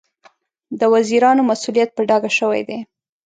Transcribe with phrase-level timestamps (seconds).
[0.79, 2.79] د وزیرانو مسوولیت په ډاګه شوی دی.